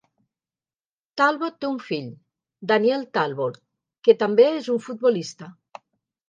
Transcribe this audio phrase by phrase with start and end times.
[1.21, 2.07] Talbot té un fill,
[2.71, 3.61] Daniel Talbot,
[4.09, 5.53] que també és un futbolista.